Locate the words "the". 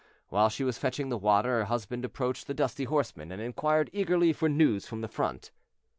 1.09-1.17, 2.47-2.55, 5.01-5.07